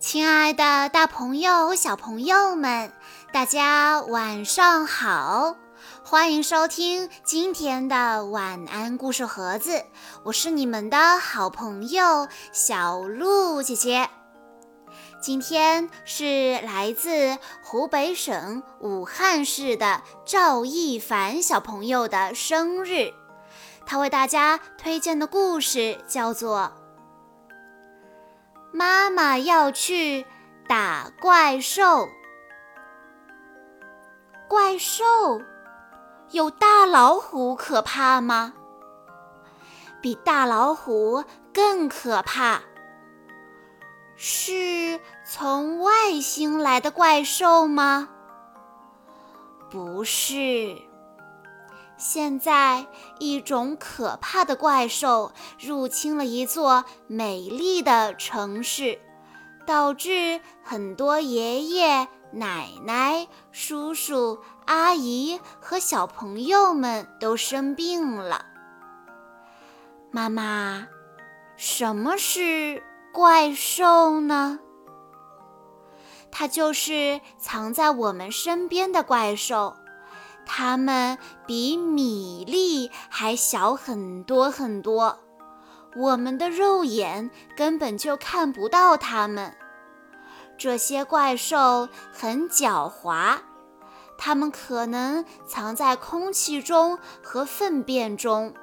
[0.00, 2.92] 亲爱的，大朋友、小朋友们，
[3.32, 5.56] 大家晚上好！
[6.04, 9.84] 欢迎收听今天的晚安故事盒子，
[10.22, 14.08] 我是你们的好朋友小鹿姐姐。
[15.20, 23.12] 今天是来自湖北省武汉市的赵一凡小朋友的生日，
[23.84, 26.72] 他为大家推荐的故事叫做。
[28.72, 30.26] 妈妈要去
[30.68, 32.08] 打怪兽。
[34.48, 35.04] 怪兽
[36.30, 38.54] 有大老虎可怕吗？
[40.00, 42.60] 比大老虎更可怕，
[44.14, 48.08] 是从外星来的怪兽吗？
[49.68, 50.87] 不是。
[51.98, 52.86] 现在，
[53.18, 59.00] 一种可怕的怪兽入侵了一座美丽的城市，
[59.66, 68.46] 导致很多爷爷奶奶、叔叔阿姨和小朋友们都生病了。
[70.12, 70.86] 妈妈，
[71.56, 72.80] 什么是
[73.12, 74.60] 怪兽呢？
[76.30, 79.74] 它就是藏在我们身边的怪兽。
[80.50, 85.18] 它们比米粒还小很多很多，
[85.94, 89.54] 我们的肉眼根本就看不到它们。
[90.56, 93.36] 这些怪兽很狡猾，
[94.16, 98.54] 它们可能藏在空气中和粪便中，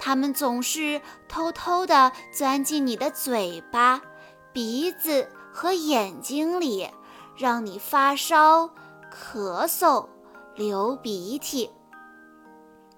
[0.00, 4.02] 它们总是偷偷地钻进你的嘴巴、
[4.52, 6.90] 鼻子和眼睛里，
[7.36, 8.68] 让你发烧、
[9.10, 10.08] 咳嗽。
[10.54, 11.70] 流鼻涕。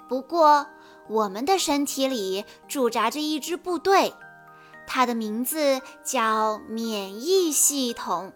[0.08, 0.66] 不过，
[1.08, 4.12] 我们的身体里驻扎着一支部队，
[4.86, 8.32] 它的名字叫免疫系统。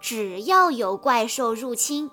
[0.00, 2.10] 只要有怪兽入侵，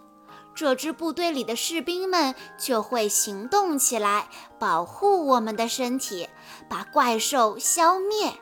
[0.53, 4.28] 这支部队里的士兵们就会行动起来，
[4.59, 6.28] 保护我们的身体，
[6.69, 8.34] 把怪兽消灭。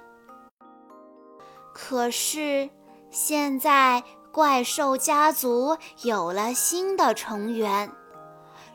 [1.74, 2.70] 可是，
[3.12, 4.04] 现在。
[4.34, 7.92] 怪兽家族有了新的成员，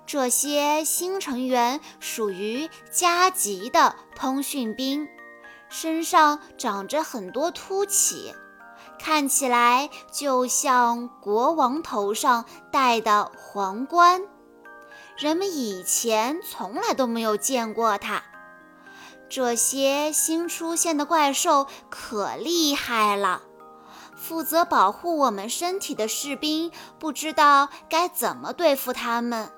[0.06, 5.08] 这些新成员属于加级的通讯兵，
[5.68, 8.32] 身上长着很多凸起，
[9.00, 14.22] 看起来就像国王头上戴的皇冠。
[15.16, 18.22] 人们以前从来都没有见过它。
[19.28, 23.42] 这些新出现的怪兽可厉害了。
[24.18, 29.50] 负责保护我们身体的士兵不知道该怎么对付他们，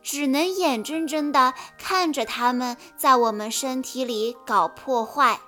[0.00, 5.40] 只能眼睁睁地看着他们在我们身体里搞破坏。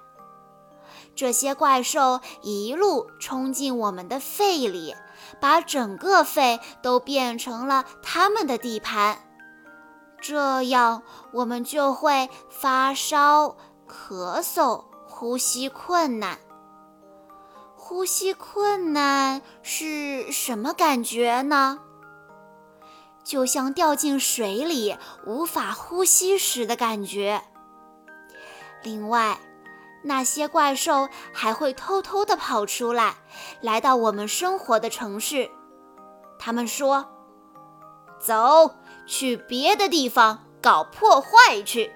[1.14, 4.94] 这些怪兽一路冲进我们的肺里，
[5.40, 9.18] 把整个肺都变成了他们的地盘，
[10.20, 11.02] 这样
[11.32, 13.56] 我们就会发烧、
[13.88, 16.38] 咳嗽、呼吸困难。
[17.88, 21.78] 呼吸困难是什么感觉呢？
[23.22, 27.44] 就像掉进水里无法呼吸时的感觉。
[28.82, 29.38] 另外，
[30.02, 33.14] 那些怪兽还会偷偷地跑出来，
[33.60, 35.48] 来到我们生活的城市。
[36.40, 37.06] 他们说
[38.18, 38.74] ：“走
[39.06, 41.92] 去别的地方搞破坏去。”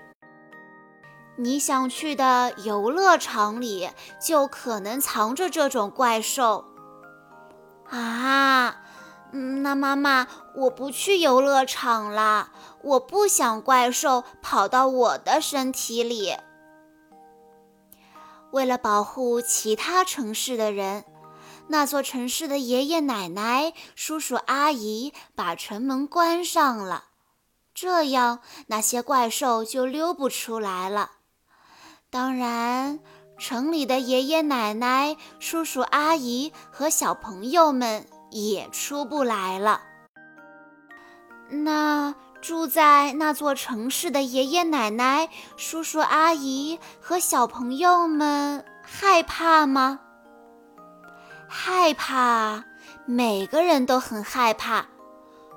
[1.42, 3.88] 你想去的游乐场里
[4.20, 6.66] 就可能藏着这种怪兽
[7.88, 8.76] 啊！
[9.32, 12.50] 嗯，那妈妈，我不去游乐场了，
[12.82, 16.36] 我不想怪兽跑到我的身体里。
[18.50, 21.06] 为了保护其他城市的人，
[21.68, 27.04] 那座城市的爷爷奶奶、叔叔阿姨把城门关上了，
[27.72, 31.12] 这样那些怪兽就溜不出来了。
[32.12, 32.98] 当然，
[33.38, 39.80] 城里的爷爷奶奶、叔叔阿姨和小朋友们也出不来了。
[41.50, 42.12] 那
[42.42, 50.00] 住在那座城市的爷爷奶奶、叔叔阿姨和小朋友们害怕吗？
[51.48, 52.64] 害怕，
[53.06, 54.84] 每个人都很害怕。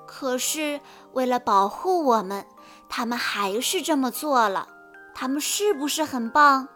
[0.05, 0.79] 可是
[1.13, 2.45] 为了保护我们，
[2.87, 4.67] 他们还是这么做了。
[5.13, 6.67] 他们是不是很棒？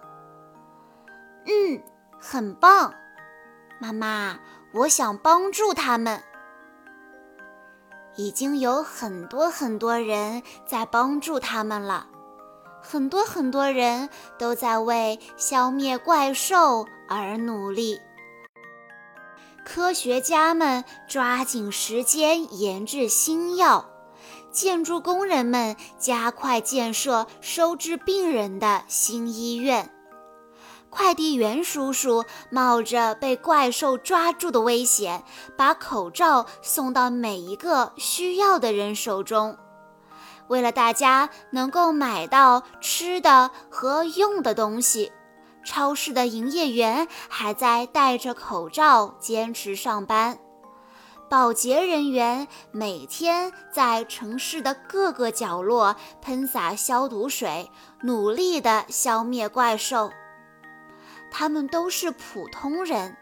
[1.45, 1.81] 嗯，
[2.19, 2.93] 很棒。
[3.79, 4.39] 妈妈，
[4.73, 6.21] 我想帮助他们。
[8.15, 12.07] 已经有很多很多人在帮助他们了，
[12.81, 14.09] 很多很多人
[14.39, 18.01] 都在为消灭怪兽而努力。
[19.63, 23.87] 科学家们抓紧时间研制新药，
[24.57, 29.93] 建筑工人们加快建设收治病人的新医院。
[30.89, 35.23] 快递员叔叔冒着被怪兽抓住的危险，
[35.55, 39.55] 把口罩送到每一个需要的人手中。
[40.47, 45.11] 为了大家能够买到吃的和用的东西，
[45.63, 50.39] 超市的营业员还在戴着口罩坚持上班。
[51.29, 57.69] 保洁人员每天在城市的各个角落喷洒消毒水，
[58.03, 60.09] 努力地消灭怪兽。
[61.29, 63.17] 他们都是普通人，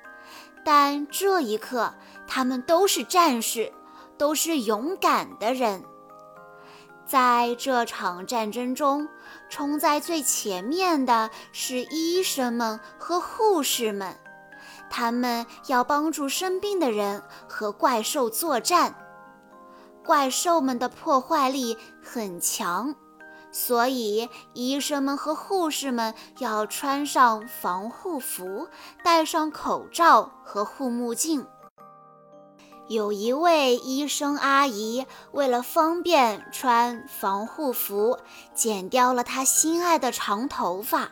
[0.63, 1.96] 但这一刻，
[2.28, 3.74] 他们都是战士，
[4.19, 5.84] 都是勇敢的人。
[7.07, 9.07] 在这场战争中，
[9.50, 14.16] 冲在最前面的是医生们和护士们，
[14.97, 18.95] 他们要帮助生病的人和怪兽作战。
[20.06, 22.95] 怪兽们的破坏力很强。
[23.51, 28.69] 所以，医生们和护士们要穿上防护服，
[29.03, 31.45] 戴上口罩和护目镜。
[32.88, 38.18] 有一位医生阿姨为了方便穿防护服，
[38.53, 41.12] 剪掉了她心爱的长头发。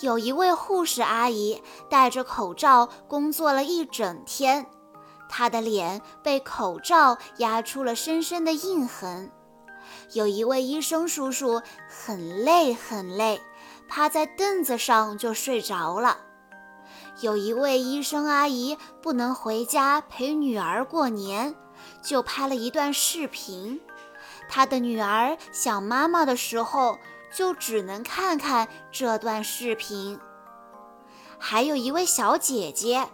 [0.00, 4.66] 有一位护士阿姨戴着口罩工作了一整天，
[5.28, 9.30] 她的脸被口罩压出了深深的印痕。
[10.12, 13.40] 有一位医生叔叔很累很累，
[13.88, 16.18] 趴在凳子上就睡着了。
[17.20, 21.54] 有一位医生阿姨不能回家陪女儿过年，
[22.02, 23.80] 就拍了一段视频。
[24.48, 26.98] 她的女儿想妈妈的时候，
[27.36, 30.18] 就只能看看这段视频。
[31.38, 33.06] 还有一位小姐姐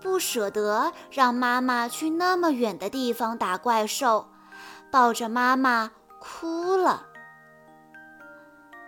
[0.00, 4.28] 不舍得让妈妈去那么远的地方打怪兽，
[4.90, 5.92] 抱着妈妈。
[6.20, 7.06] 哭了。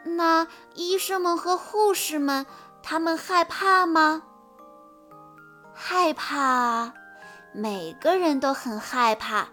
[0.04, 2.44] 那医生们和护士们，
[2.82, 4.22] 他们害怕吗？
[5.72, 6.94] 害怕啊，
[7.54, 9.46] 每个人都很害怕，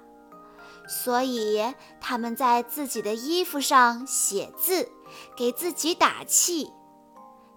[0.88, 4.92] 所以他们在自己的衣服上写字，
[5.36, 6.72] 给自己打气。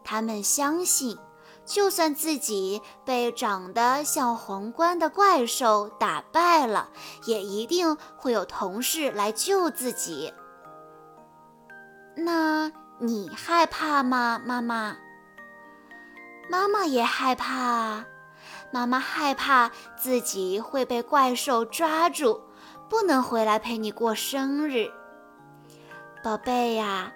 [0.04, 1.18] 他们相信。
[1.66, 6.88] 就算自己被长得像皇冠的怪兽打败了，
[7.26, 10.32] 也一定会有同事来救自己。
[12.16, 14.96] 那你害怕吗，妈妈？
[16.50, 18.06] 妈妈也害怕啊，
[18.72, 22.40] 妈妈害怕自己会被怪兽抓住，
[22.88, 24.90] 不能回来陪你过生日。
[26.24, 27.12] 宝贝呀，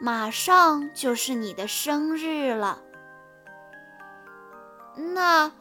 [0.00, 2.80] 马上就是你的生日了。
[4.94, 5.52] 那，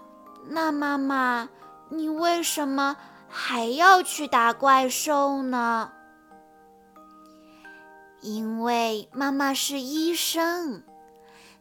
[0.45, 1.50] 那妈妈，
[1.89, 2.98] 你为什么
[3.28, 5.92] 还要去打怪兽呢？
[8.22, 10.83] 因为妈妈是医生，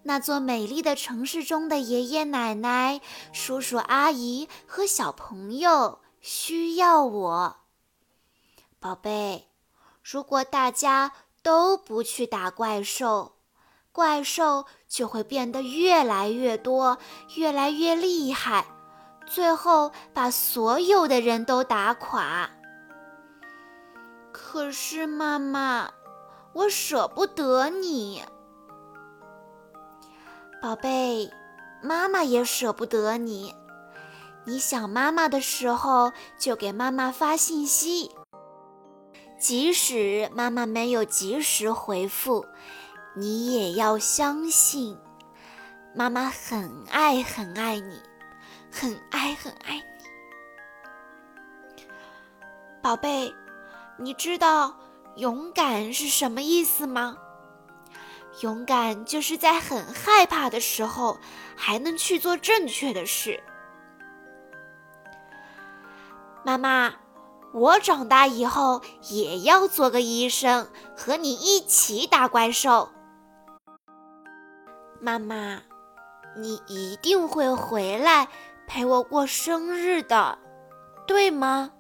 [0.03, 3.01] 那座美丽的城市中的爷爷奶奶、
[3.33, 7.57] 叔叔阿姨和小朋友需要我。
[8.81, 9.49] 宝贝，
[10.03, 11.13] 如果大家
[11.47, 13.37] 都不去打怪兽，
[13.93, 16.99] 怪兽就会变得越来越多，
[17.37, 18.67] 越来越厉害，
[19.29, 22.51] 最后把所有的人都打垮。
[24.33, 25.89] 可是妈妈，
[26.53, 28.25] 我舍不得你，
[30.61, 31.31] 宝贝，
[31.81, 33.55] 妈妈也舍不得你。
[34.45, 38.11] 你想妈妈的时候，就给妈妈发信息，
[39.39, 42.45] 即使妈妈没有及时回复。
[43.15, 44.99] 你也要相信，
[45.95, 48.03] 妈妈很爱很爱你，
[48.71, 49.83] 很爱很爱你，
[52.83, 53.35] 宝贝。
[53.99, 54.77] 你知道
[55.17, 57.17] 勇敢是什么意思吗？
[58.43, 61.19] 勇敢就是在很害怕的时候，
[61.57, 63.43] 还能去做正确的事。
[66.45, 66.95] 妈妈，
[67.57, 72.91] 我长大以后也要做个医生，和你一起打怪兽。
[75.01, 75.63] 妈妈，
[76.37, 78.29] 你一定会回来
[78.67, 80.39] 陪我过生日的，
[81.07, 81.71] 对吗？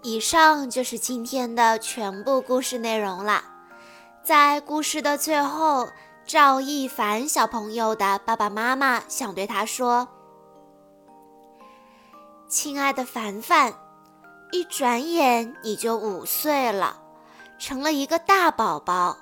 [0.00, 3.44] 以上就是今天的全部故事内容了。
[4.24, 5.86] 在故事的最后，
[6.24, 10.08] 赵一凡小朋友的爸爸妈妈想对他说
[12.48, 13.74] ：“亲爱的凡凡，
[14.52, 17.02] 一转眼你就五岁了，
[17.58, 19.18] 成了一个大宝宝。”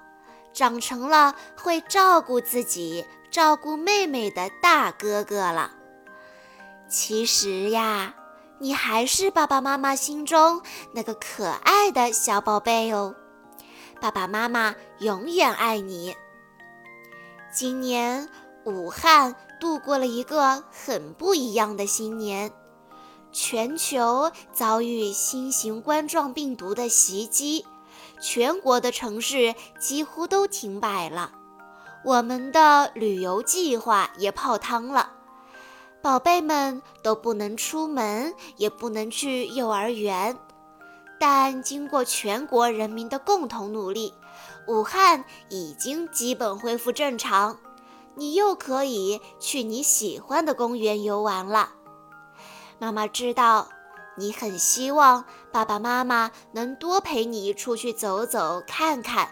[0.52, 5.70] 长成了会照顾自己、照顾妹妹的大哥哥了。
[6.88, 8.12] 其实呀，
[8.58, 10.60] 你还是爸爸妈妈心中
[10.92, 13.14] 那个可爱的小宝贝哦。
[14.00, 16.16] 爸爸妈妈永远爱你。
[17.52, 18.28] 今年
[18.64, 22.50] 武汉度过了一个很不一样的新年，
[23.32, 27.64] 全球遭遇新型冠状病毒的袭击，
[28.20, 31.32] 全国的城市几乎都停摆了，
[32.04, 35.12] 我们的旅游计划也泡汤了。
[36.02, 40.36] 宝贝们都不能出门，也不能去幼儿园，
[41.18, 44.14] 但经过全国人民的共同努力，
[44.66, 47.58] 武汉已经基本恢复正常。
[48.16, 51.70] 你又可以去你喜欢的公园游玩了。
[52.80, 53.68] 妈妈知道
[54.16, 59.28] 你很希望爸爸妈妈能多陪你出去走走看看，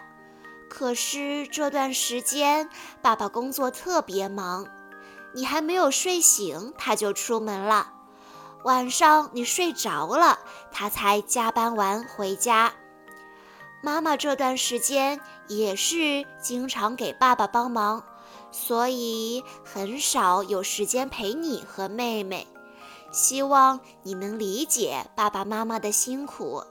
[0.69, 2.69] 可是这段时间
[3.01, 4.67] 爸爸工作特别忙。
[5.33, 7.91] 你还没有睡醒，他就出门了。
[8.65, 10.37] 晚上你睡着了，
[10.71, 12.71] 他才加班完回家。
[13.81, 18.03] 妈妈这段时间也是经常给爸爸帮忙，
[18.51, 22.47] 所以很少有时间陪你和妹妹。
[23.11, 26.63] 希望你能理解爸爸妈妈的辛苦。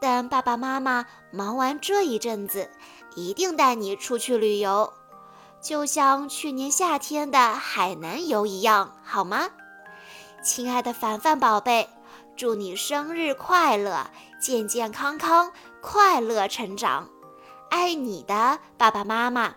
[0.00, 2.70] 等爸爸妈妈忙完这一阵子，
[3.14, 4.92] 一定带你出去旅游。
[5.60, 9.48] 就像去年夏天的海南游一样，好吗？
[10.44, 11.88] 亲爱的凡凡宝贝，
[12.36, 17.08] 祝你生日快乐，健健康康，快乐成长，
[17.70, 19.56] 爱你的爸爸妈妈。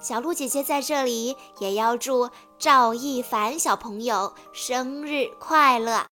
[0.00, 2.30] 小鹿姐姐在这里也要祝
[2.64, 6.06] 赵一凡小朋友生日快乐。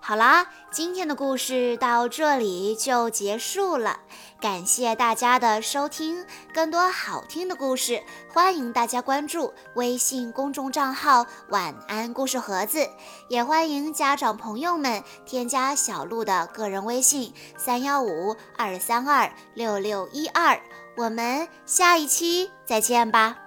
[0.00, 4.00] 好啦，今天的故事到这里就结束了，
[4.40, 6.26] 感谢大家的收听。
[6.52, 12.90] 更多好听的故事，欢迎大家关注微信公众账号“晚安故事盒子”，
[13.30, 20.60] 也欢迎家长朋友们添加小鹿的个人微信：三幺五二三二六六一二。
[20.96, 23.38] 我们下一期再见吧。